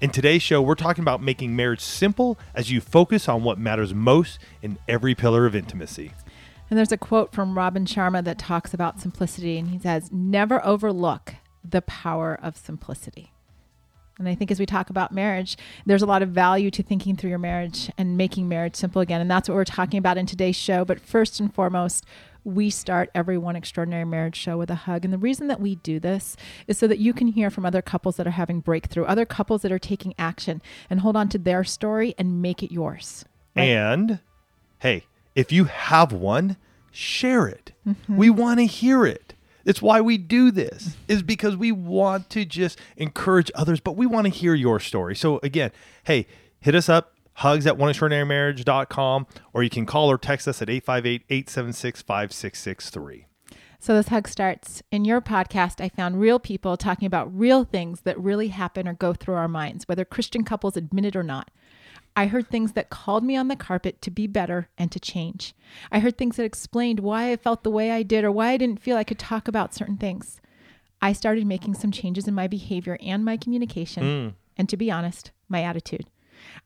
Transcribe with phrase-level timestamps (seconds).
[0.00, 3.94] In today's show, we're talking about making marriage simple as you focus on what matters
[3.94, 6.12] most in every pillar of intimacy.
[6.68, 10.64] And there's a quote from Robin Sharma that talks about simplicity, and he says, Never
[10.64, 13.32] overlook the power of simplicity.
[14.18, 17.16] And I think as we talk about marriage, there's a lot of value to thinking
[17.16, 19.20] through your marriage and making marriage simple again.
[19.20, 20.84] And that's what we're talking about in today's show.
[20.84, 22.04] But first and foremost,
[22.44, 25.04] we start every one extraordinary marriage show with a hug.
[25.04, 26.36] And the reason that we do this
[26.66, 29.62] is so that you can hear from other couples that are having breakthrough, other couples
[29.62, 33.24] that are taking action and hold on to their story and make it yours.
[33.56, 33.64] Right?
[33.64, 34.20] And
[34.80, 36.56] hey, if you have one,
[36.90, 37.72] share it.
[37.86, 38.16] Mm-hmm.
[38.16, 39.34] We want to hear it.
[39.64, 44.04] It's why we do this is because we want to just encourage others, but we
[44.04, 45.16] want to hear your story.
[45.16, 45.72] So again,
[46.04, 46.26] hey,
[46.60, 51.22] hit us up hugs at oneextraordinarymarriage.com, or you can call or text us at 858
[51.28, 53.26] 876 5663.
[53.78, 54.82] So this hug starts.
[54.90, 58.94] In your podcast, I found real people talking about real things that really happen or
[58.94, 61.50] go through our minds, whether Christian couples admit it or not.
[62.16, 65.54] I heard things that called me on the carpet to be better and to change.
[65.90, 68.56] I heard things that explained why I felt the way I did or why I
[68.56, 70.40] didn't feel I could talk about certain things.
[71.02, 74.34] I started making some changes in my behavior and my communication, mm.
[74.56, 76.06] and to be honest, my attitude.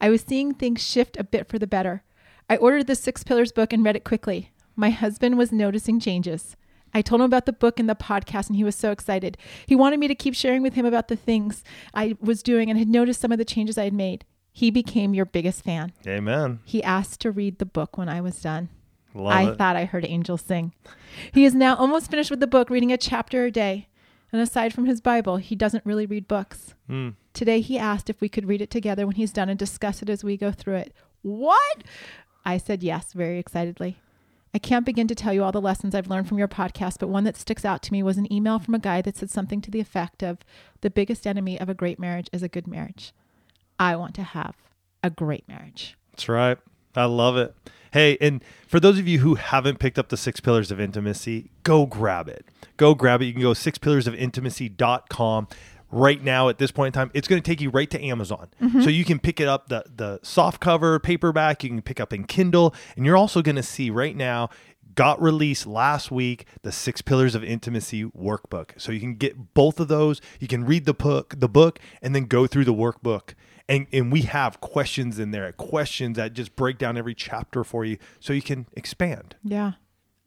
[0.00, 2.02] I was seeing things shift a bit for the better.
[2.48, 4.50] I ordered the Six Pillars book and read it quickly.
[4.76, 6.56] My husband was noticing changes.
[6.94, 9.36] I told him about the book and the podcast, and he was so excited.
[9.66, 12.78] He wanted me to keep sharing with him about the things I was doing and
[12.78, 14.24] had noticed some of the changes I had made.
[14.52, 15.92] He became your biggest fan.
[16.06, 16.60] Amen.
[16.64, 18.70] He asked to read the book when I was done.
[19.14, 19.58] Love I it.
[19.58, 20.72] thought I heard angels sing.
[21.32, 23.87] He is now almost finished with the book, reading a chapter a day.
[24.32, 26.74] And aside from his Bible, he doesn't really read books.
[26.88, 27.14] Mm.
[27.32, 30.10] Today, he asked if we could read it together when he's done and discuss it
[30.10, 30.92] as we go through it.
[31.22, 31.82] What?
[32.44, 33.98] I said yes, very excitedly.
[34.54, 37.08] I can't begin to tell you all the lessons I've learned from your podcast, but
[37.08, 39.60] one that sticks out to me was an email from a guy that said something
[39.60, 40.38] to the effect of
[40.80, 43.12] The biggest enemy of a great marriage is a good marriage.
[43.78, 44.56] I want to have
[45.02, 45.96] a great marriage.
[46.12, 46.58] That's right.
[46.96, 47.54] I love it.
[47.92, 51.50] Hey, and for those of you who haven't picked up the Six Pillars of Intimacy,
[51.62, 52.44] go grab it.
[52.76, 53.26] Go grab it.
[53.26, 55.48] You can go sixpillarsofintimacy.com
[55.90, 58.48] right now at this point in time it's going to take you right to amazon
[58.60, 58.82] mm-hmm.
[58.82, 62.12] so you can pick it up the the soft cover paperback you can pick up
[62.12, 64.50] in kindle and you're also going to see right now
[64.94, 69.80] got released last week the six pillars of intimacy workbook so you can get both
[69.80, 73.34] of those you can read the book the book and then go through the workbook
[73.68, 77.84] and and we have questions in there questions that just break down every chapter for
[77.84, 79.72] you so you can expand yeah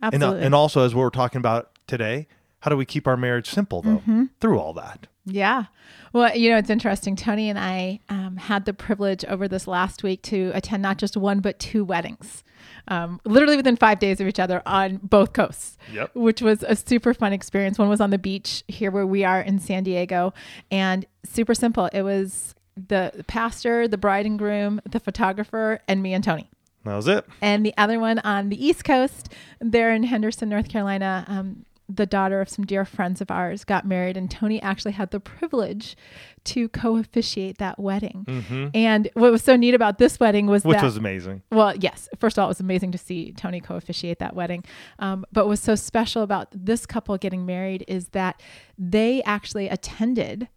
[0.01, 2.27] absolutely and, uh, and also as we're talking about today
[2.61, 4.25] how do we keep our marriage simple though mm-hmm.
[4.39, 5.65] through all that yeah.
[6.13, 7.15] Well, you know, it's interesting.
[7.15, 11.15] Tony and I um, had the privilege over this last week to attend not just
[11.15, 12.43] one, but two weddings,
[12.87, 16.13] um, literally within five days of each other on both coasts, yep.
[16.15, 17.77] which was a super fun experience.
[17.77, 20.33] One was on the beach here where we are in San Diego,
[20.71, 21.85] and super simple.
[21.93, 26.49] It was the pastor, the bride and groom, the photographer, and me and Tony.
[26.83, 27.25] That was it.
[27.41, 31.25] And the other one on the East Coast, there in Henderson, North Carolina.
[31.27, 31.65] Um,
[31.95, 35.19] the daughter of some dear friends of ours got married, and Tony actually had the
[35.19, 35.97] privilege
[36.45, 38.25] to co officiate that wedding.
[38.27, 38.67] Mm-hmm.
[38.73, 41.41] And what was so neat about this wedding was which that, was amazing.
[41.51, 44.63] Well, yes, first of all, it was amazing to see Tony co officiate that wedding.
[44.99, 48.41] Um, but what was so special about this couple getting married is that
[48.77, 50.47] they actually attended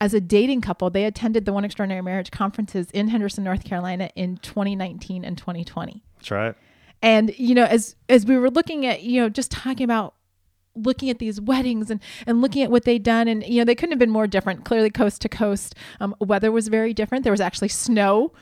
[0.00, 4.10] as a dating couple, they attended the One Extraordinary Marriage conferences in Henderson, North Carolina
[4.14, 6.02] in 2019 and 2020.
[6.18, 6.54] That's right.
[7.02, 10.14] And you know, as as we were looking at, you know, just talking about
[10.76, 13.74] looking at these weddings and and looking at what they'd done and you know they
[13.74, 17.32] couldn't have been more different clearly coast to coast um, weather was very different there
[17.32, 18.32] was actually snow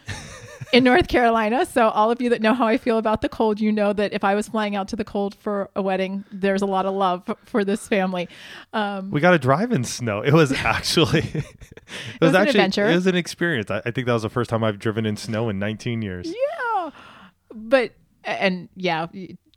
[0.72, 1.66] in north carolina.
[1.66, 4.12] So all of you that know how i feel about the cold you know that
[4.12, 6.94] if i was flying out to the cold for a wedding there's a lot of
[6.94, 8.28] love for this family.
[8.72, 10.22] Um, we got to drive in snow.
[10.22, 12.88] It was actually it, was, it was actually an adventure.
[12.88, 13.70] it was an experience.
[13.70, 16.26] I, I think that was the first time i've driven in snow in 19 years.
[16.26, 16.90] Yeah.
[17.54, 17.92] But
[18.24, 19.06] and yeah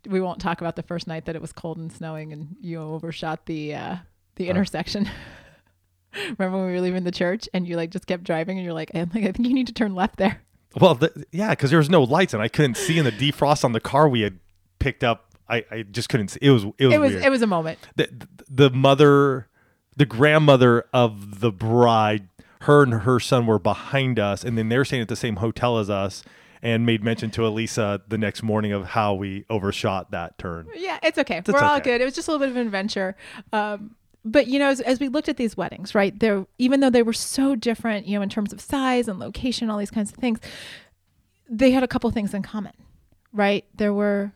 [0.08, 2.80] we won't talk about the first night that it was cold and snowing and you
[2.80, 3.96] overshot the uh,
[4.36, 5.08] the intersection.
[6.38, 8.74] Remember when we were leaving the church and you like just kept driving and you're
[8.74, 10.40] like, I'm like, I think you need to turn left there.
[10.80, 13.64] Well, the, yeah, because there was no lights and I couldn't see in the defrost
[13.64, 14.38] on the car we had
[14.78, 15.34] picked up.
[15.48, 16.40] I, I just couldn't see.
[16.42, 17.24] It was it was it was weird.
[17.24, 17.78] it was a moment.
[17.94, 18.08] The,
[18.48, 19.48] the mother,
[19.96, 22.28] the grandmother of the bride
[22.66, 25.78] her and her son were behind us, and then they're staying at the same hotel
[25.78, 26.24] as us,
[26.62, 30.66] and made mention to Elisa the next morning of how we overshot that turn.
[30.74, 31.42] Yeah, it's okay.
[31.46, 32.00] We're all good.
[32.00, 33.16] It was just a little bit of an adventure.
[33.52, 33.94] Um,
[34.26, 36.18] but you know, as, as we looked at these weddings, right?
[36.18, 39.70] There, even though they were so different, you know, in terms of size and location,
[39.70, 40.40] all these kinds of things,
[41.48, 42.72] they had a couple things in common,
[43.32, 43.64] right?
[43.74, 44.32] There were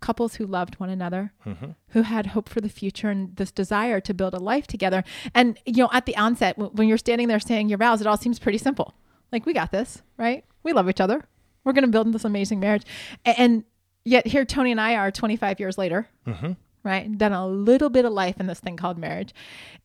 [0.00, 1.70] couples who loved one another, mm-hmm.
[1.88, 5.02] who had hope for the future and this desire to build a life together.
[5.34, 8.06] And you know, at the onset, w- when you're standing there saying your vows, it
[8.06, 8.94] all seems pretty simple.
[9.32, 10.44] Like we got this, right?
[10.62, 11.24] We love each other.
[11.64, 12.82] We're going to build this amazing marriage.
[13.24, 13.64] A- And
[14.04, 16.52] yet here Tony and I are 25 years later, mm-hmm.
[16.84, 17.16] Right?
[17.16, 19.34] Done a little bit of life in this thing called marriage.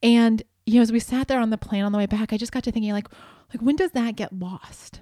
[0.03, 2.37] And you know, as we sat there on the plane on the way back, I
[2.37, 3.07] just got to thinking like
[3.51, 5.01] like when does that get lost?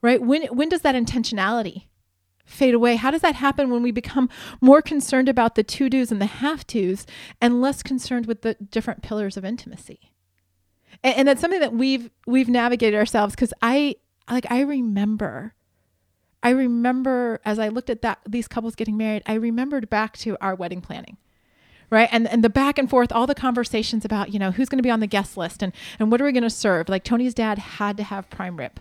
[0.00, 0.22] Right?
[0.22, 1.84] When when does that intentionality
[2.46, 2.96] fade away?
[2.96, 4.30] How does that happen when we become
[4.60, 7.06] more concerned about the to dos and the have tos
[7.40, 10.12] and less concerned with the different pillars of intimacy?
[11.02, 13.96] And, and that's something that we've we've navigated ourselves because I
[14.30, 15.54] like I remember
[16.42, 20.36] I remember as I looked at that these couples getting married, I remembered back to
[20.40, 21.16] our wedding planning.
[21.90, 22.08] Right.
[22.12, 24.82] And and the back and forth, all the conversations about, you know, who's going to
[24.82, 26.88] be on the guest list and and what are we going to serve?
[26.88, 28.80] Like Tony's dad had to have prime rib.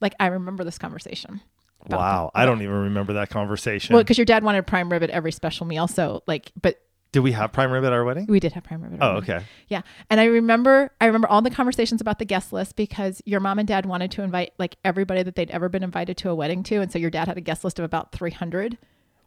[0.00, 1.40] Like I remember this conversation.
[1.88, 3.94] Wow, I don't even remember that conversation.
[3.94, 5.88] Well, because your dad wanted prime rib at every special meal.
[5.88, 6.78] So like, but
[7.12, 8.26] Did we have prime rib at our wedding?
[8.28, 8.94] we did have prime rib.
[8.94, 9.34] At Oh, our wedding.
[9.36, 9.44] okay.
[9.68, 9.82] Yeah.
[10.10, 13.58] And I remember I remember all the conversations about the guest list because your mom
[13.58, 16.62] and dad wanted to invite like everybody that they'd ever been invited to a wedding
[16.64, 16.76] to.
[16.76, 18.78] And so your dad had a guest list of about 300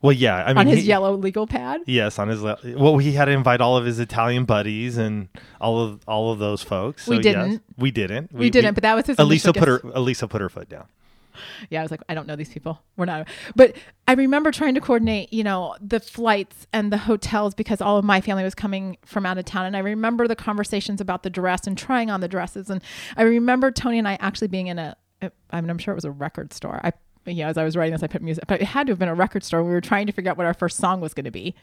[0.02, 0.44] Well, yeah.
[0.44, 1.82] I mean, on his he- yellow legal pad.
[1.86, 5.28] Yes, on his le- well, he had to invite all of his Italian buddies and
[5.60, 7.06] all of all of those folks.
[7.08, 7.64] We So, yes, didn't.
[7.78, 8.32] we didn't.
[8.34, 10.86] We, didn't, but that was his Elisa put her Elisa put her foot down.
[11.70, 12.80] Yeah, I was like, I don't know these people.
[12.98, 13.28] We're not.
[13.56, 13.76] But
[14.08, 18.06] I remember trying to coordinate, you know, the flights and the hotels because all of
[18.06, 19.66] my family was coming from out of town.
[19.66, 22.70] And I remember the conversations about the dress and trying on the dresses.
[22.70, 22.82] And
[23.18, 24.96] I remember Tony and I actually being in a,
[25.52, 26.80] I mean, I'm sure it was a record store.
[26.84, 26.94] I,
[27.26, 29.10] know, as I was writing this, I put music, but it had to have been
[29.10, 29.64] a record store.
[29.64, 31.56] We were trying to figure out what our first song was going to be.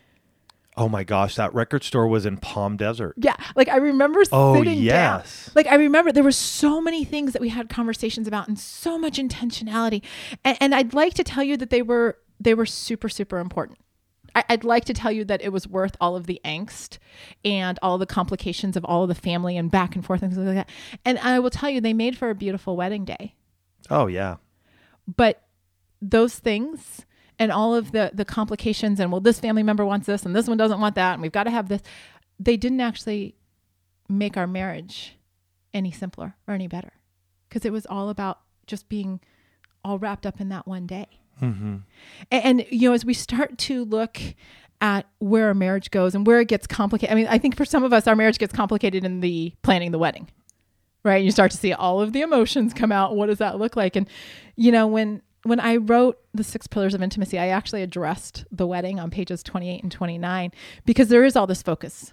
[0.76, 3.14] Oh my gosh, that record store was in Palm Desert.
[3.18, 4.82] Yeah, like I remember Oh, sitting down.
[4.84, 5.50] yes.
[5.54, 8.96] Like I remember there were so many things that we had conversations about and so
[8.98, 10.02] much intentionality.
[10.44, 13.78] And, and I'd like to tell you that they were they were super super important.
[14.34, 16.98] I, I'd like to tell you that it was worth all of the angst
[17.44, 20.46] and all the complications of all of the family and back and forth and things
[20.46, 20.70] like that.
[21.04, 23.34] And I will tell you, they made for a beautiful wedding day.
[23.90, 24.36] Oh yeah.
[25.16, 25.42] But
[26.00, 27.04] those things
[27.40, 30.46] and all of the the complications and well this family member wants this and this
[30.46, 31.82] one doesn't want that and we've got to have this.
[32.38, 33.34] They didn't actually
[34.08, 35.16] make our marriage
[35.74, 36.92] any simpler or any better.
[37.48, 39.20] Because it was all about just being
[39.84, 41.06] all wrapped up in that one day.
[41.40, 41.76] Mm-hmm.
[42.30, 44.20] and, and you know as we start to look
[44.82, 47.64] at where our marriage goes and where it gets complicated i mean i think for
[47.64, 50.28] some of us our marriage gets complicated in the planning the wedding
[51.02, 51.24] right?
[51.24, 53.16] You start to see all of the emotions come out.
[53.16, 53.96] What does that look like?
[53.96, 54.08] And
[54.56, 58.66] you know when when i wrote the six pillars of intimacy i actually addressed the
[58.66, 60.52] wedding on pages 28 and 29
[60.84, 62.12] because there is all this focus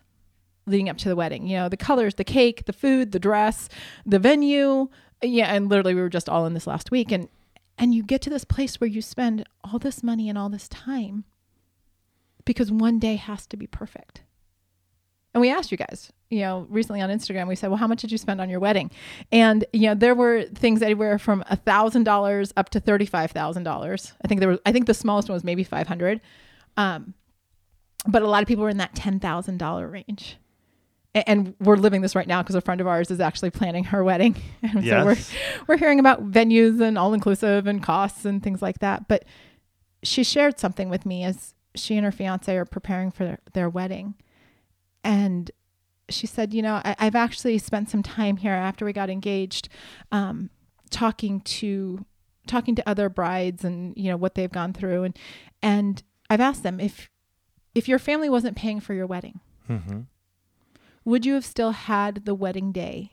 [0.65, 3.69] leading up to the wedding you know the colors the cake the food the dress
[4.05, 4.87] the venue
[5.21, 7.29] yeah and literally we were just all in this last week and
[7.77, 10.67] and you get to this place where you spend all this money and all this
[10.67, 11.25] time
[12.47, 14.23] because one day has to be perfect.
[15.33, 18.01] And we asked you guys, you know, recently on Instagram, we said, well, how much
[18.01, 18.91] did you spend on your wedding?
[19.31, 24.13] And, you know, there were things anywhere from a thousand dollars up to $35,000.
[24.23, 26.19] I think there was, I think the smallest one was maybe 500.
[26.75, 27.13] Um,
[28.07, 30.37] but a lot of people were in that $10,000 range.
[31.15, 34.03] And we're living this right now because a friend of ours is actually planning her
[34.03, 34.35] wedding.
[34.61, 35.17] And so we're,
[35.67, 39.07] we're hearing about venues and all inclusive and costs and things like that.
[39.07, 39.25] But
[40.03, 43.69] she shared something with me as she and her fiance are preparing for their, their
[43.69, 44.15] wedding.
[45.03, 45.49] And
[46.09, 49.69] she said, You know, I, I've actually spent some time here after we got engaged
[50.11, 50.49] um,
[50.89, 52.05] talking to
[52.45, 55.17] talking to other brides and you know what they've gone through and
[55.61, 57.09] and I've asked them if
[57.75, 60.01] if your family wasn't paying for your wedding Mm-hmm.
[61.03, 63.11] would you have still had the wedding day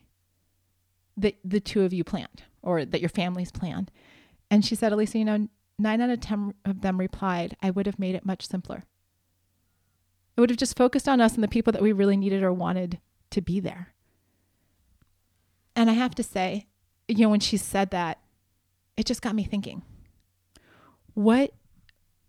[1.16, 3.90] that the two of you planned or that your families planned?
[4.52, 5.48] And she said, Elisa, you know,
[5.80, 8.84] nine out of 10 of them replied, I would have made it much simpler.
[10.36, 12.52] I would have just focused on us and the people that we really needed or
[12.52, 12.98] wanted
[13.30, 13.94] to be there.
[15.76, 16.66] And I have to say,
[17.08, 18.18] you know, when she said that,
[18.96, 19.82] it just got me thinking.
[21.14, 21.52] What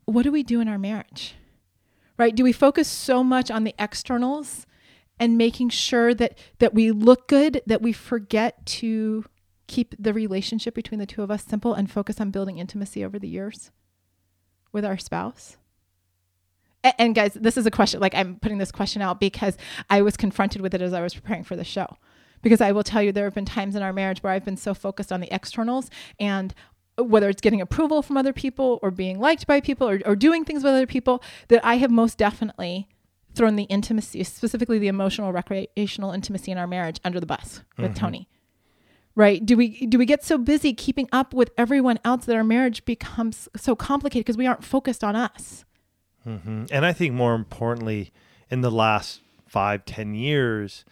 [0.06, 1.36] what do we do in our marriage?
[2.18, 2.36] Right?
[2.36, 4.68] Do we focus so much on the externals
[5.20, 9.26] and making sure that that we look good that we forget to
[9.68, 13.18] keep the relationship between the two of us simple and focus on building intimacy over
[13.18, 13.72] the years
[14.72, 15.58] with our spouse?
[16.98, 19.58] And guys, this is a question like I'm putting this question out because
[19.90, 21.98] I was confronted with it as I was preparing for the show.
[22.42, 24.58] Because I will tell you, there have been times in our marriage where I've been
[24.58, 25.90] so focused on the externals
[26.20, 26.54] and
[26.98, 30.46] whether it's getting approval from other people or being liked by people or, or doing
[30.46, 32.88] things with other people, that I have most definitely
[33.34, 37.88] thrown the intimacy, specifically the emotional, recreational intimacy in our marriage, under the bus with
[37.88, 37.94] Mm-hmm.
[37.96, 38.30] Tony.
[39.18, 39.46] Right?
[39.46, 42.84] Do we do we get so busy keeping up with everyone else that our marriage
[42.86, 45.64] becomes so complicated because we aren't focused on us?
[46.26, 46.68] Mhm.
[46.72, 48.12] And I think more importantly,
[48.50, 50.86] in the last five, ten years,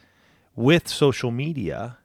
[0.56, 1.98] with social media,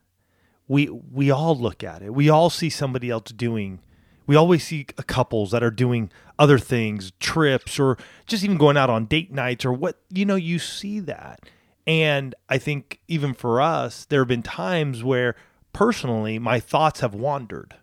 [0.67, 2.15] we we all look at it.
[2.15, 3.81] We all see somebody else doing.
[4.27, 8.91] We always see couples that are doing other things, trips, or just even going out
[8.91, 10.37] on date nights, or what you know.
[10.37, 11.41] You see that,
[11.87, 15.35] and I think even for us, there have been times where
[15.73, 17.75] personally my thoughts have wandered,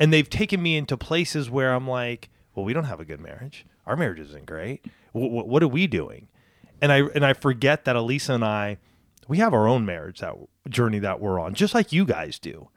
[0.00, 3.20] and they've taken me into places where I'm like, well, we don't have a good
[3.20, 3.64] marriage.
[3.92, 4.86] Our marriage isn't great.
[5.12, 6.28] What, what are we doing?
[6.80, 8.78] And I and I forget that Elisa and I,
[9.28, 10.34] we have our own marriage that
[10.70, 12.70] journey that we're on, just like you guys do.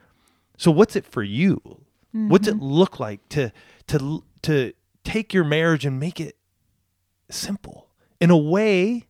[0.58, 1.86] So what's it for you?
[2.12, 2.66] What's it mm-hmm.
[2.66, 3.54] look like to
[3.88, 4.74] to to
[5.06, 6.36] take your marriage and make it
[7.30, 7.88] simple
[8.20, 9.06] in a way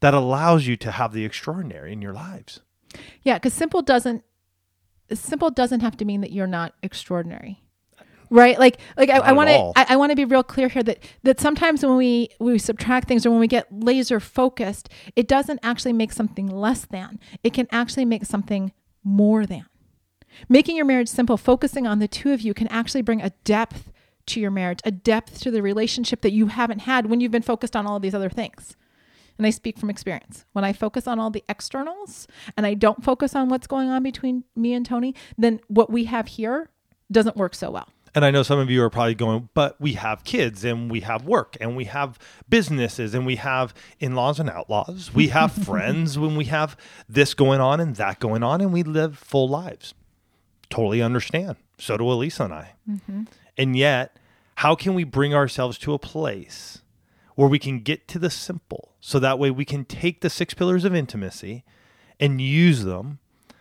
[0.00, 2.62] that allows you to have the extraordinary in your lives?
[3.22, 4.24] Yeah, because simple doesn't
[5.12, 7.62] simple doesn't have to mean that you're not extraordinary.
[8.28, 8.58] Right?
[8.58, 9.72] Like like I, want to.
[9.76, 13.08] I, I want to be real clear here that that sometimes when we we subtract
[13.08, 17.20] things or when we get laser focused, it doesn't actually make something less than.
[17.44, 18.72] It can actually make something
[19.04, 19.66] more than.
[20.48, 23.92] Making your marriage simple, focusing on the two of you can actually bring a depth
[24.26, 27.42] to your marriage, a depth to the relationship that you haven't had when you've been
[27.42, 28.76] focused on all of these other things.
[29.38, 30.46] And I speak from experience.
[30.52, 34.02] When I focus on all the externals and I don't focus on what's going on
[34.02, 36.70] between me and Tony, then what we have here
[37.12, 37.88] doesn't work so well.
[38.16, 41.00] And I know some of you are probably going, but we have kids and we
[41.00, 42.18] have work and we have
[42.48, 45.12] businesses and we have in laws and outlaws.
[45.12, 48.82] We have friends when we have this going on and that going on and we
[48.82, 49.92] live full lives.
[50.70, 51.56] Totally understand.
[51.76, 52.72] So do Elisa and I.
[52.90, 53.24] Mm-hmm.
[53.58, 54.18] And yet,
[54.56, 56.80] how can we bring ourselves to a place
[57.34, 60.54] where we can get to the simple so that way we can take the six
[60.54, 61.64] pillars of intimacy
[62.18, 63.18] and use them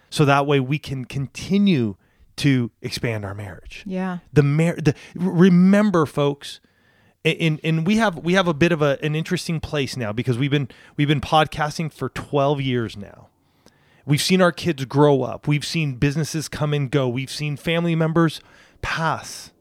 [0.09, 1.97] so that way we can continue
[2.37, 3.83] to expand our marriage.
[3.85, 4.19] Yeah.
[4.33, 6.59] the mar- the remember folks
[7.25, 10.37] and and we have we have a bit of a, an interesting place now because
[10.37, 13.29] we've been we've been podcasting for 12 years now.
[14.05, 15.47] We've seen our kids grow up.
[15.47, 17.09] We've seen businesses come and go.
[17.09, 18.39] We've seen family members
[18.83, 19.51] pass.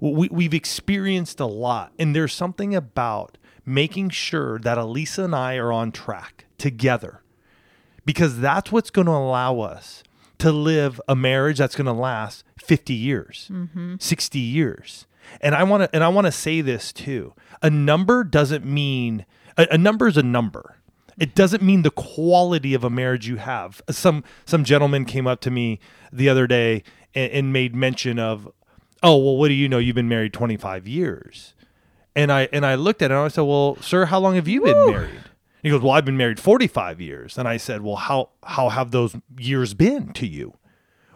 [0.00, 5.56] We, we've experienced a lot and there's something about making sure that elisa and i
[5.56, 7.22] are on track together
[8.04, 10.02] because that's what's going to allow us
[10.38, 13.96] to live a marriage that's going to last 50 years mm-hmm.
[13.98, 15.06] 60 years.
[15.40, 17.34] And i want to and i want to say this too.
[17.62, 19.24] A number doesn't mean
[19.56, 20.76] a, a number is a number.
[21.18, 23.80] It doesn't mean the quality of a marriage you have.
[23.90, 25.78] Some some gentleman came up to me
[26.12, 26.82] the other day
[27.14, 28.50] and, and made mention of
[29.02, 29.78] oh well what do you know?
[29.78, 31.54] You've been married 25 years.
[32.16, 34.46] And i and i looked at it and i said well sir how long have
[34.46, 35.24] you been married
[35.64, 38.90] he goes, "Well, I've been married 45 years." And I said, "Well, how how have
[38.90, 40.54] those years been to you?"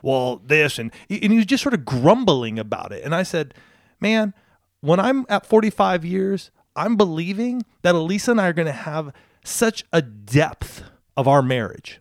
[0.03, 3.05] Well, this and and he was just sort of grumbling about it.
[3.05, 3.55] And I said,
[4.01, 4.35] "Man,
[4.81, 9.13] when I'm at 45 years, I'm believing that Elisa and I are going to have
[9.45, 10.83] such a depth
[11.17, 12.01] of our marriage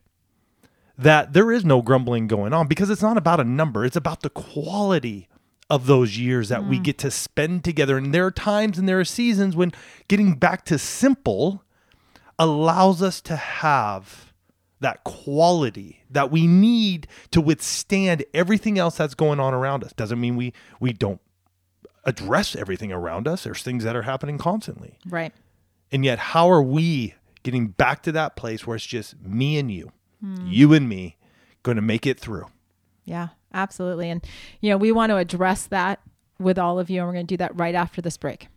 [0.97, 4.21] that there is no grumbling going on because it's not about a number, it's about
[4.21, 5.27] the quality
[5.69, 6.83] of those years that we mm.
[6.83, 7.97] get to spend together.
[7.97, 9.73] And there are times and there are seasons when
[10.07, 11.63] getting back to simple
[12.39, 14.33] allows us to have
[14.79, 19.93] that quality that we need to withstand everything else that's going on around us.
[19.93, 21.19] Doesn't mean we we don't
[22.03, 23.43] address everything around us.
[23.43, 24.97] There's things that are happening constantly.
[25.07, 25.33] Right.
[25.91, 29.71] And yet how are we getting back to that place where it's just me and
[29.71, 29.91] you,
[30.21, 30.47] hmm.
[30.47, 31.17] you and me
[31.63, 32.45] going to make it through?
[33.03, 34.09] Yeah, absolutely.
[34.09, 34.25] And,
[34.61, 36.01] you know, we want to address that
[36.39, 38.47] with all of you, and we're going to do that right after this break.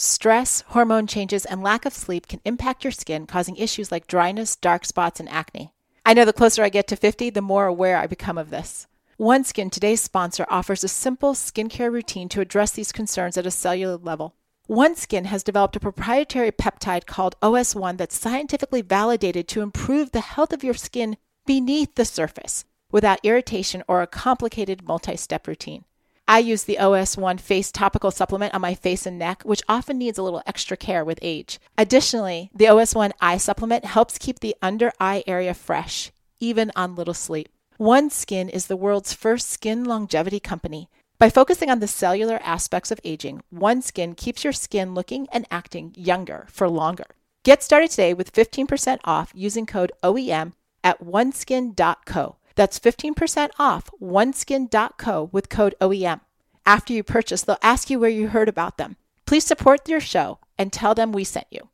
[0.00, 4.54] Stress, hormone changes, and lack of sleep can impact your skin, causing issues like dryness,
[4.54, 5.72] dark spots, and acne.
[6.06, 8.86] I know the closer I get to 50, the more aware I become of this.
[9.18, 13.96] OneSkin, today's sponsor, offers a simple skincare routine to address these concerns at a cellular
[13.96, 14.36] level.
[14.68, 20.52] OneSkin has developed a proprietary peptide called OS1 that's scientifically validated to improve the health
[20.52, 25.84] of your skin beneath the surface without irritation or a complicated multi step routine.
[26.30, 30.18] I use the OS1 face topical supplement on my face and neck, which often needs
[30.18, 31.58] a little extra care with age.
[31.78, 37.14] Additionally, the OS1 eye supplement helps keep the under eye area fresh, even on little
[37.14, 37.48] sleep.
[37.80, 40.90] OneSkin is the world's first skin longevity company.
[41.18, 45.94] By focusing on the cellular aspects of aging, OneSkin keeps your skin looking and acting
[45.96, 47.06] younger for longer.
[47.42, 50.52] Get started today with 15% off using code OEM
[50.84, 52.36] at oneskin.co.
[52.58, 56.20] That's 15% off oneskin.co with code OEM.
[56.66, 58.96] After you purchase, they'll ask you where you heard about them.
[59.26, 61.68] Please support your show and tell them we sent you.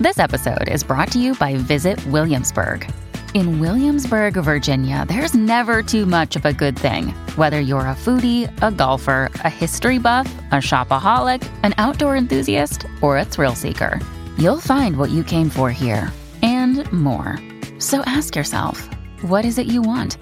[0.00, 2.90] This episode is brought to you by Visit Williamsburg.
[3.34, 7.10] In Williamsburg, Virginia, there's never too much of a good thing.
[7.36, 13.16] Whether you're a foodie, a golfer, a history buff, a shopaholic, an outdoor enthusiast, or
[13.16, 14.00] a thrill seeker,
[14.36, 16.10] you'll find what you came for here
[16.42, 17.38] and more.
[17.78, 18.88] So ask yourself,
[19.22, 20.18] what is it you want?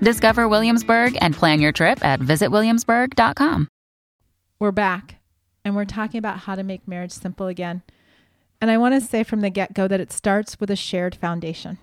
[0.00, 3.68] Discover Williamsburg and plan your trip at visitwilliamsburg.com.
[4.58, 5.16] We're back
[5.64, 7.82] and we're talking about how to make marriage simple again.
[8.60, 11.14] And I want to say from the get go that it starts with a shared
[11.14, 11.78] foundation.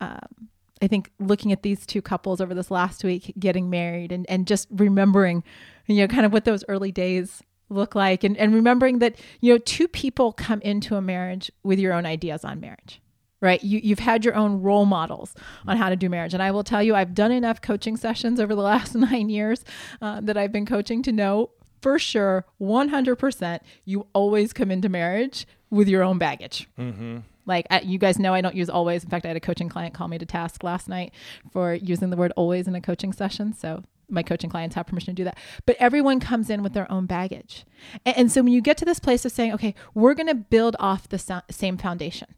[0.00, 0.48] Um,
[0.82, 4.46] I think looking at these two couples over this last week getting married and, and
[4.46, 5.44] just remembering,
[5.86, 9.52] you know, kind of what those early days look like and, and remembering that, you
[9.52, 13.00] know, two people come into a marriage with your own ideas on marriage
[13.44, 13.62] right?
[13.62, 15.34] You, you've had your own role models
[15.68, 16.32] on how to do marriage.
[16.32, 19.64] And I will tell you, I've done enough coaching sessions over the last nine years
[20.00, 21.50] uh, that I've been coaching to know
[21.82, 26.66] for sure, 100%, you always come into marriage with your own baggage.
[26.78, 27.18] Mm-hmm.
[27.44, 29.04] Like I, you guys know, I don't use always.
[29.04, 31.12] In fact, I had a coaching client call me to task last night
[31.52, 33.52] for using the word always in a coaching session.
[33.52, 35.36] So my coaching clients have permission to do that.
[35.66, 37.66] But everyone comes in with their own baggage.
[38.06, 40.34] And, and so when you get to this place of saying, okay, we're going to
[40.34, 42.34] build off the so- same foundation.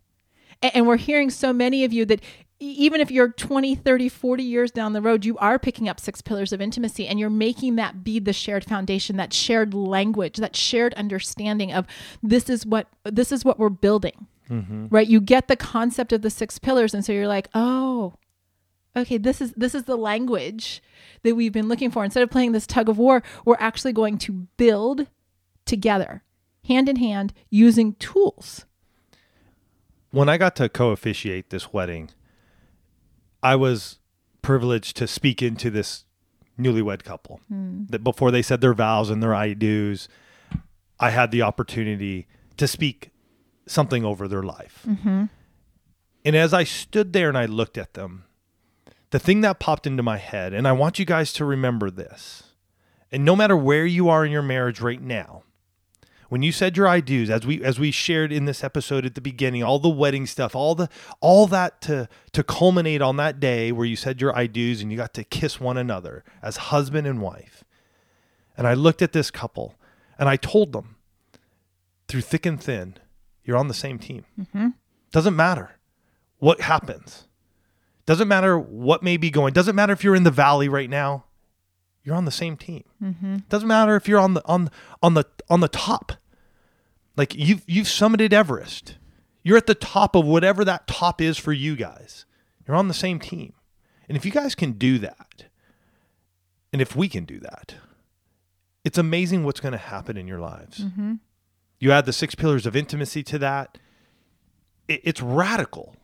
[0.63, 2.21] And, we're hearing so many of you that
[2.59, 6.23] even if you're 20, 30, 40 years down the road, you are picking up six
[6.23, 10.57] pillars of intimacy and you're making that be the shared foundation, that shared language, that
[10.57, 11.87] shared understanding of
[12.23, 14.27] this is what this is what we're building.
[14.51, 14.87] Mm-hmm.
[14.89, 15.07] Right?
[15.07, 18.15] You get the concept of the six pillars and so you're like, "Oh,
[18.97, 20.83] okay, this is this is the language
[21.25, 22.05] that we've been looking for.
[22.05, 25.09] Instead of playing this tug of war, we're actually going to build
[25.67, 26.23] together,
[26.65, 28.65] hand in hand, using tools."
[30.17, 32.09] When I got to co-officiate this wedding,
[33.43, 33.99] I was
[34.41, 36.07] privileged to speak into this
[36.59, 37.87] newlywed couple mm.
[37.91, 40.09] that before they said their vows and their I do's,
[40.99, 43.11] I had the opportunity to speak
[43.67, 44.85] something over their life.
[44.89, 45.25] Mm-hmm.
[46.25, 48.25] And as I stood there and I looked at them,
[49.11, 52.55] the thing that popped into my head, and I want you guys to remember this,
[53.13, 55.43] and no matter where you are in your marriage right now,
[56.29, 59.15] when you said your I do's, as we as we shared in this episode at
[59.15, 60.89] the beginning, all the wedding stuff, all the
[61.21, 64.91] all that to to culminate on that day where you said your I do's and
[64.91, 67.65] you got to kiss one another as husband and wife.
[68.57, 69.75] And I looked at this couple
[70.19, 70.97] and I told them
[72.09, 72.97] through thick and thin,
[73.45, 74.25] you're on the same team.
[74.41, 74.69] Mm-hmm.
[75.13, 75.73] Doesn't matter
[76.39, 77.27] what happens.
[78.07, 79.53] Doesn't matter what may be going.
[79.53, 81.26] Doesn't matter if you're in the valley right now
[82.07, 82.85] you're on the same team.
[83.03, 83.39] Mm-hmm.
[83.49, 84.71] Doesn't matter if you're on the on
[85.03, 86.13] on the on the top.
[87.17, 88.97] Like you've you've summited Everest.
[89.43, 92.25] You're at the top of whatever that top is for you guys.
[92.67, 93.55] You're on the same team.
[94.09, 95.47] And if you guys can do that,
[96.73, 97.75] and if we can do that,
[98.85, 100.79] it's amazing what's going to happen in your lives.
[100.79, 101.15] Mm-hmm.
[101.81, 103.79] You add the six pillars of intimacy to that.
[104.87, 105.97] It, it's radical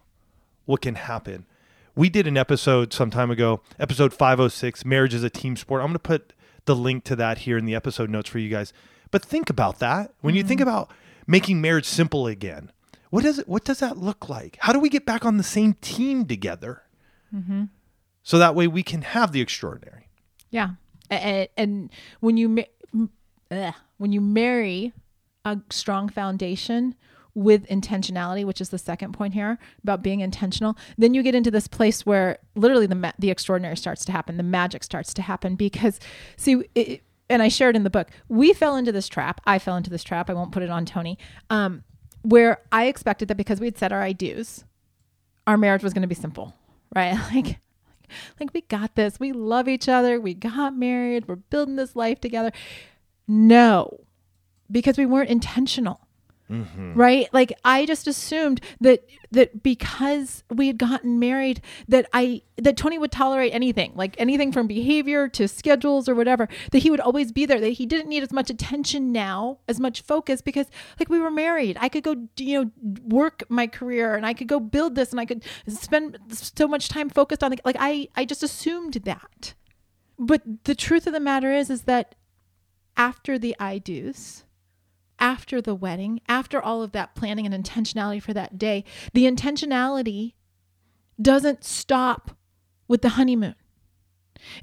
[0.65, 1.47] what can happen
[1.95, 5.81] we did an episode some time ago, episode 506, Marriage is a Team Sport.
[5.81, 6.33] I'm going to put
[6.65, 8.73] the link to that here in the episode notes for you guys.
[9.11, 10.15] But think about that.
[10.21, 10.39] When mm-hmm.
[10.39, 10.69] you think mm-hmm.
[10.69, 10.91] about
[11.27, 12.71] making marriage simple again,
[13.11, 14.57] what does it what does that look like?
[14.61, 16.83] How do we get back on the same team together?
[17.35, 17.65] Mm-hmm.
[18.23, 20.09] So that way we can have the extraordinary.
[20.51, 20.71] Yeah.
[21.11, 22.65] And, and when you
[23.99, 24.95] when you marry
[25.45, 26.95] a strong foundation,
[27.35, 31.51] with intentionality, which is the second point here about being intentional, then you get into
[31.51, 35.23] this place where literally the ma- the extraordinary starts to happen, the magic starts to
[35.23, 35.99] happen because
[36.37, 39.41] see it, and I shared in the book, we fell into this trap.
[39.47, 40.29] I fell into this trap.
[40.29, 41.19] I won't put it on Tony.
[41.49, 41.83] Um,
[42.23, 44.65] where I expected that because we had said our I do's,
[45.47, 46.55] our marriage was going to be simple,
[46.95, 47.19] right?
[47.35, 47.59] Like,
[48.39, 49.19] like we got this.
[49.19, 50.21] We love each other.
[50.21, 51.27] We got married.
[51.27, 52.53] We're building this life together.
[53.27, 54.01] No,
[54.71, 56.02] because we weren't intentional.
[56.53, 56.95] Mm-hmm.
[56.95, 57.29] Right?
[57.33, 62.99] Like I just assumed that that because we had gotten married that I that Tony
[62.99, 67.33] would tolerate anything, like anything from behavior to schedules or whatever, that he would always
[67.33, 70.67] be there, that he didn't need as much attention now, as much focus because
[71.01, 71.79] like we were married.
[71.81, 72.71] I could go you know
[73.05, 76.91] work my career and I could go build this and I could spend so much
[76.91, 79.55] time focused on the, like I I just assumed that.
[80.19, 82.15] But the truth of the matter is is that
[82.95, 84.45] after the I do's
[85.23, 90.35] after the wedding, after all of that planning and intentionality for that day, the intentionality
[91.21, 92.33] doesn't stop
[92.89, 93.55] with the honeymoon.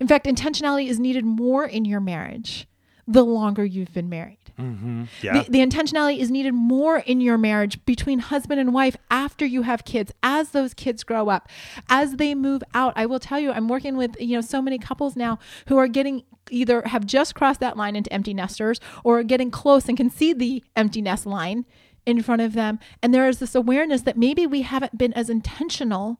[0.01, 2.67] In fact, intentionality is needed more in your marriage
[3.09, 4.37] the longer you've been married.
[4.59, 5.05] Mm-hmm.
[5.21, 5.43] Yeah.
[5.43, 9.63] The, the intentionality is needed more in your marriage between husband and wife after you
[9.63, 11.49] have kids, as those kids grow up,
[11.89, 12.93] as they move out.
[12.95, 15.87] I will tell you, I'm working with you know so many couples now who are
[15.87, 19.97] getting either have just crossed that line into empty nesters or are getting close and
[19.97, 21.65] can see the empty nest line
[22.05, 22.79] in front of them.
[23.01, 26.19] And there is this awareness that maybe we haven't been as intentional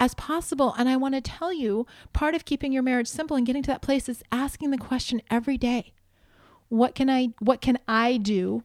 [0.00, 0.74] as possible.
[0.76, 3.68] And I want to tell you part of keeping your marriage simple and getting to
[3.68, 5.92] that place is asking the question every day
[6.70, 8.62] what can I what can I do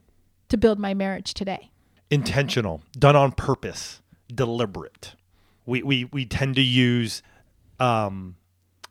[0.47, 1.71] to build my marriage today?
[2.09, 4.01] Intentional, done on purpose,
[4.33, 5.15] deliberate.
[5.65, 7.21] We we we tend to use
[7.79, 8.35] um,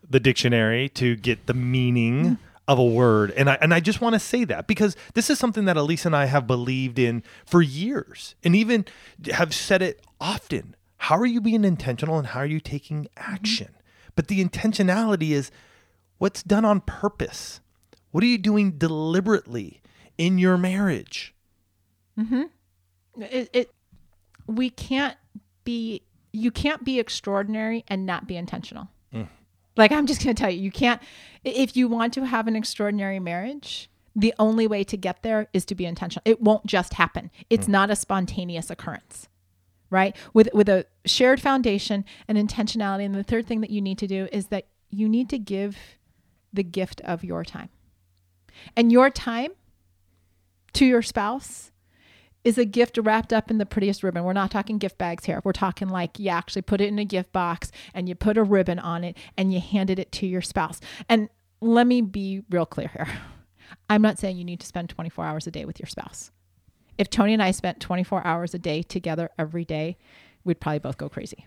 [0.09, 4.15] the dictionary to get the meaning of a word, and I and I just want
[4.15, 7.63] to say that because this is something that Elisa and I have believed in for
[7.63, 8.85] years, and even
[9.33, 10.75] have said it often.
[11.05, 13.35] How are you being intentional, and how are you taking mm-hmm.
[13.35, 13.77] action?
[14.17, 15.51] But the intentionality is
[16.19, 17.61] what's done on purpose
[18.15, 19.83] what are you doing deliberately
[20.17, 21.35] in your marriage?
[22.17, 22.43] Mm-hmm.
[23.23, 23.71] It, it
[24.47, 25.17] we can't
[25.65, 28.87] be you can't be extraordinary and not be intentional.
[29.13, 29.27] Mm.
[29.77, 31.03] Like I'm just going to tell you, you can't
[31.43, 35.65] if you want to have an extraordinary marriage, the only way to get there is
[35.65, 36.23] to be intentional.
[36.25, 37.33] It won't just happen.
[37.51, 37.71] It's mm.
[37.71, 39.29] not a spontaneous occurrence.
[39.91, 40.17] Right?
[40.33, 44.07] With with a shared foundation and intentionality and the third thing that you need to
[44.07, 45.77] do is that you need to give
[46.53, 47.69] the gift of your time.
[48.77, 49.53] And your time
[50.75, 51.73] to your spouse
[52.45, 54.23] is a gift wrapped up in the prettiest ribbon.
[54.23, 55.41] We're not talking gift bags here.
[55.45, 58.43] We're talking like you actually put it in a gift box and you put a
[58.43, 60.81] ribbon on it and you handed it to your spouse.
[61.09, 61.29] And
[61.61, 63.09] let me be real clear here.
[63.91, 66.31] I'm not saying you need to spend 24 hours a day with your spouse.
[66.99, 69.97] If Tony and I spent 24 hours a day together every day,
[70.45, 71.47] we'd probably both go crazy.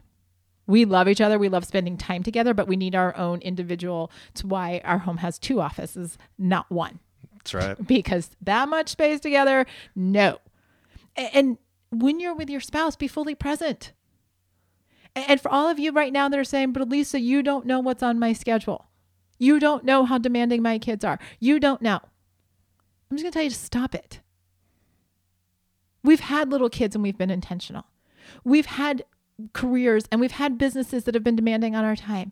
[0.66, 1.40] We love each other.
[1.40, 4.12] We love spending time together, but we need our own individual.
[4.30, 7.00] It's why our home has two offices, not one
[7.36, 7.88] That's right.
[7.88, 10.40] because that much space together, no.
[11.16, 11.58] And
[11.90, 13.94] when you're with your spouse, be fully present.
[15.16, 17.80] And for all of you right now that are saying, but Lisa, you don't know
[17.80, 18.88] what's on my schedule.
[19.40, 21.18] You don't know how demanding my kids are.
[21.40, 22.00] You don't know.
[23.10, 24.20] I'm just going to tell you to stop it.
[26.04, 27.86] We've had little kids and we've been intentional.
[28.44, 29.04] We've had
[29.54, 32.32] careers and we've had businesses that have been demanding on our time.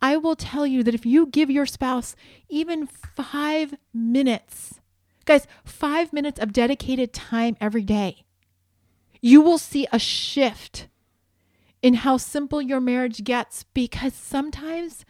[0.00, 2.16] I will tell you that if you give your spouse
[2.48, 4.80] even five minutes,
[5.24, 8.24] guys, five minutes of dedicated time every day,
[9.20, 10.88] you will see a shift
[11.82, 15.04] in how simple your marriage gets because sometimes,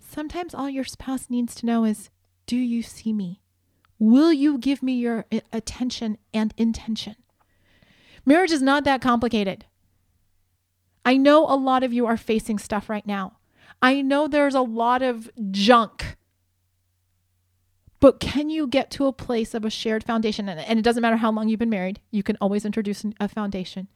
[0.00, 2.10] sometimes all your spouse needs to know is
[2.46, 3.42] do you see me?
[3.98, 7.16] Will you give me your uh, attention and intention?
[8.24, 9.64] Marriage is not that complicated.
[11.04, 13.38] I know a lot of you are facing stuff right now.
[13.80, 16.16] I know there's a lot of junk.
[18.00, 20.48] But can you get to a place of a shared foundation?
[20.48, 23.88] And it doesn't matter how long you've been married, you can always introduce a foundation.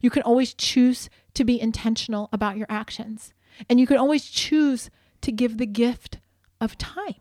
[0.00, 3.32] You can always choose to be intentional about your actions.
[3.68, 4.90] And you can always choose
[5.22, 6.18] to give the gift
[6.60, 7.16] of time.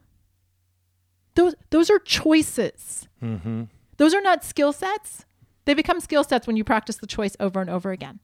[1.38, 3.08] Those, those are choices.
[3.22, 3.66] Mm-hmm.
[3.98, 5.24] Those are not skill sets.
[5.66, 8.20] They become skill sets when you practice the choice over and over again.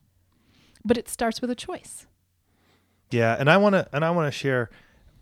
[0.84, 2.06] But it starts with a choice.
[3.12, 4.68] Yeah, and I want to and I want to share.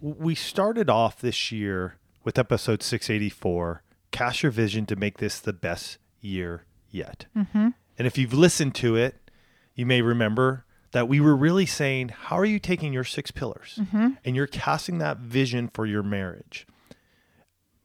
[0.00, 3.82] We started off this year with episode 684.
[4.10, 7.26] Cast your vision to make this the best year yet.
[7.36, 7.68] Mm-hmm.
[7.98, 9.30] And if you've listened to it,
[9.74, 13.78] you may remember that we were really saying, how are you taking your six pillars
[14.24, 16.66] and you're casting that vision for your marriage?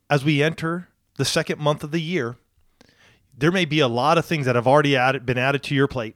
[0.10, 2.38] As we enter the second month of the year,
[3.38, 5.88] there may be a lot of things that have already added, been added to your
[5.88, 6.16] plate.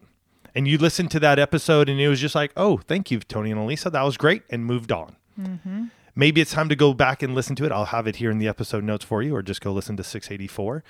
[0.56, 3.52] And you listened to that episode and it was just like, oh, thank you, Tony
[3.52, 3.90] and Elisa.
[3.90, 4.44] That was great.
[4.50, 5.16] And moved on.
[5.40, 5.86] Mm-hmm.
[6.16, 7.72] Maybe it's time to go back and listen to it.
[7.72, 10.04] I'll have it here in the episode notes for you, or just go listen to
[10.04, 10.84] 684.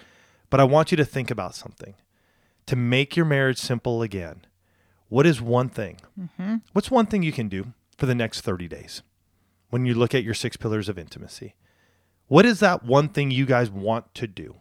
[0.49, 1.93] But I want you to think about something
[2.65, 4.45] to make your marriage simple again.
[5.09, 5.97] What is one thing?
[6.19, 6.55] Mm-hmm.
[6.73, 9.03] What's one thing you can do for the next 30 days
[9.69, 11.53] when you look at your six pillars of intimacy?
[12.31, 14.55] What is that one thing you guys want to do?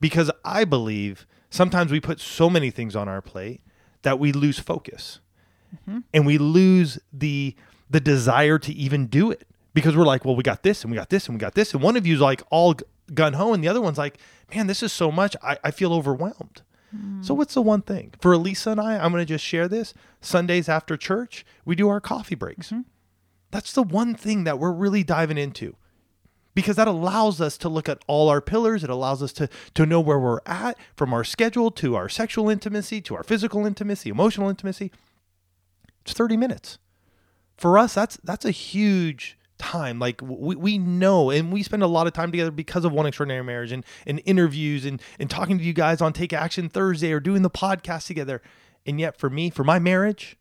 [0.00, 3.60] Because I believe sometimes we put so many things on our plate
[4.02, 5.20] that we lose focus
[5.72, 6.00] mm-hmm.
[6.12, 7.54] and we lose the
[7.88, 10.96] the desire to even do it because we're like, well, we got this and we
[10.96, 12.74] got this and we got this, and one of you's like all
[13.14, 14.18] gun ho, and the other one's like,
[14.52, 16.62] man, this is so much, I, I feel overwhelmed.
[17.20, 17.36] So mm.
[17.36, 18.96] what's the one thing for Elisa and I?
[18.98, 19.94] I'm going to just share this.
[20.20, 22.72] Sundays after church, we do our coffee breaks.
[22.72, 22.80] Mm-hmm.
[23.52, 25.76] That's the one thing that we're really diving into
[26.54, 28.84] because that allows us to look at all our pillars.
[28.84, 32.48] It allows us to to know where we're at from our schedule to our sexual
[32.48, 34.90] intimacy to our physical intimacy, emotional intimacy.
[36.02, 36.78] It's 30 minutes.
[37.56, 39.98] For us, that's that's a huge time.
[39.98, 43.06] Like we, we know, and we spend a lot of time together because of One
[43.06, 47.12] Extraordinary Marriage and, and interviews and, and talking to you guys on Take Action Thursday
[47.12, 48.42] or doing the podcast together.
[48.86, 50.36] And yet, for me, for my marriage,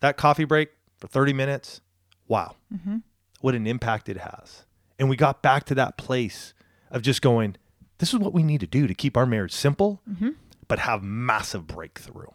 [0.00, 1.80] that coffee break for 30 minutes,
[2.26, 2.98] wow, mm-hmm.
[3.40, 4.64] what an impact it has.
[5.02, 6.54] And we got back to that place
[6.92, 7.56] of just going,
[7.98, 10.30] this is what we need to do to keep our marriage simple, mm-hmm.
[10.68, 12.28] but have massive breakthrough.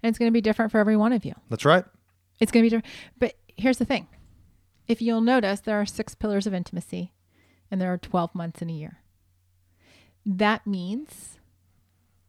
[0.00, 1.34] And it's going to be different for every one of you.
[1.48, 1.84] That's right.
[2.38, 2.94] It's going to be different.
[3.18, 4.06] But here's the thing
[4.86, 7.12] if you'll notice, there are six pillars of intimacy
[7.72, 9.00] and there are 12 months in a year.
[10.24, 11.40] That means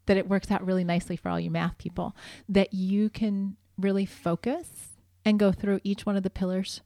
[0.07, 2.15] that it works out really nicely for all you math people,
[2.49, 6.81] that you can really focus and go through each one of the pillars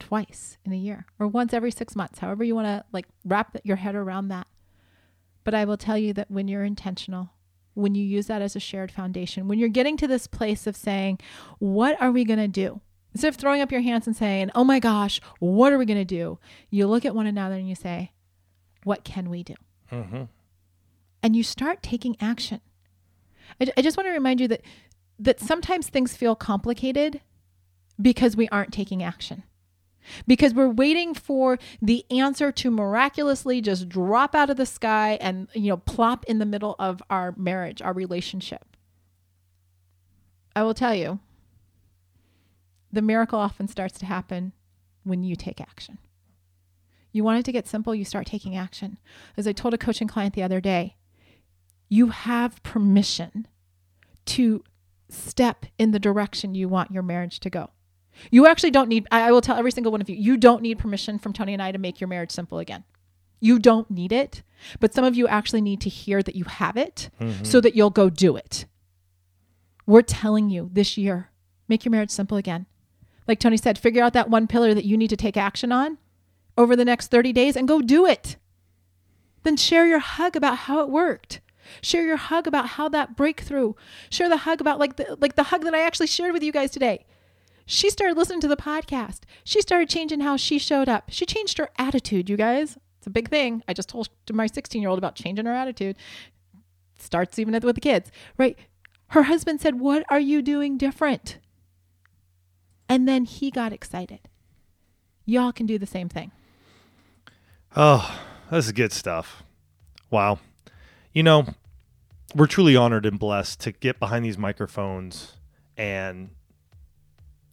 [0.00, 3.56] twice in a year or once every six months, however you want to like wrap
[3.62, 4.46] your head around that.
[5.44, 7.30] But I will tell you that when you're intentional,
[7.74, 10.76] when you use that as a shared foundation, when you're getting to this place of
[10.76, 11.20] saying,
[11.58, 12.80] what are we going to do?
[13.14, 15.98] Instead of throwing up your hands and saying, oh my gosh, what are we going
[15.98, 16.38] to do?
[16.70, 18.12] You look at one another and you say,
[18.84, 19.54] what can we do?
[19.90, 20.24] Mm-hmm.
[21.22, 22.60] And you start taking action.
[23.60, 24.62] I, I just want to remind you that
[25.18, 27.20] that sometimes things feel complicated
[28.00, 29.42] because we aren't taking action
[30.26, 35.48] because we're waiting for the answer to miraculously just drop out of the sky and
[35.54, 38.76] you know plop in the middle of our marriage our relationship.
[40.54, 41.20] I will tell you
[42.92, 44.52] the miracle often starts to happen
[45.04, 45.98] when you take action.
[47.12, 48.98] You want it to get simple you start taking action.
[49.36, 50.96] As i told a coaching client the other day
[51.88, 53.48] you have permission
[54.24, 54.62] to
[55.08, 57.70] step in the direction you want your marriage to go
[58.30, 60.62] you actually don't need, I I will tell every single one of you, you don't
[60.62, 62.84] need permission from Tony and I to make your marriage simple again.
[63.40, 64.42] You don't need it,
[64.80, 67.44] but some of you actually need to hear that you have it mm-hmm.
[67.44, 68.66] so that you'll go do it.
[69.86, 71.30] We're telling you this year,
[71.68, 72.66] make your marriage simple again.
[73.26, 75.98] Like Tony said, figure out that one pillar that you need to take action on
[76.58, 78.36] over the next 30 days and go do it.
[79.42, 81.40] Then share your hug about how it worked.
[81.82, 83.74] Share your hug about how that breakthrough.
[84.10, 86.52] Share the hug about like the like the hug that I actually shared with you
[86.52, 87.06] guys today.
[87.66, 89.20] She started listening to the podcast.
[89.44, 91.04] She started changing how she showed up.
[91.08, 92.78] She changed her attitude, you guys.
[92.98, 93.62] It's a big thing.
[93.66, 95.96] I just told my 16 year old about changing her attitude.
[96.98, 98.58] Starts even with the kids, right?
[99.08, 101.38] Her husband said, What are you doing different?
[102.88, 104.20] And then he got excited.
[105.24, 106.32] Y'all can do the same thing.
[107.76, 108.20] Oh,
[108.50, 109.44] this is good stuff.
[110.10, 110.40] Wow.
[111.12, 111.46] You know,
[112.34, 115.36] we're truly honored and blessed to get behind these microphones
[115.76, 116.30] and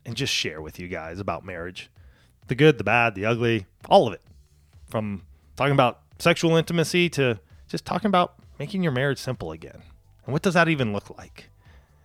[0.08, 1.92] and just share with you guys about marriage.
[2.48, 4.22] The good, the bad, the ugly, all of it.
[4.90, 5.24] From
[5.58, 9.84] talking about sexual intimacy to just talking about making your marriage simple again.
[10.26, 11.50] And what does that even look like?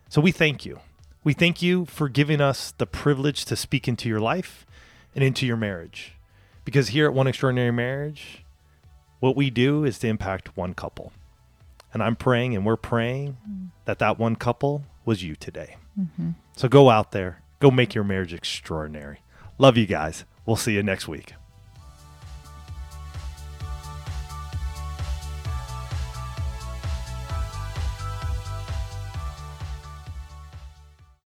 [0.09, 0.81] So we thank you.
[1.25, 4.67] We thank you for giving us the privilege to speak into your life
[5.15, 6.15] and into your marriage.
[6.65, 8.45] Because here at One Extraordinary Marriage,
[9.21, 11.13] what we do is to impact one couple.
[11.95, 13.69] And I'm praying and we're praying mm.
[13.85, 15.77] that that one couple was you today.
[15.99, 16.31] Mm-hmm.
[16.57, 19.21] So go out there, go make your marriage extraordinary.
[19.57, 20.25] Love you guys.
[20.45, 21.35] We'll see you next week.